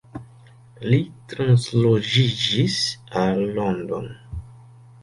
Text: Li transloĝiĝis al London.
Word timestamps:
Li 0.91 0.99
transloĝiĝis 1.33 2.81
al 3.27 3.47
London. 3.61 4.11